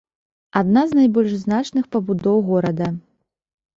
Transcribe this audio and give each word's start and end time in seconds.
Адна 0.61 0.81
з 0.93 0.97
найбольш 1.01 1.33
значных 1.43 1.85
пабудоў 1.97 2.37
горада. 2.51 2.87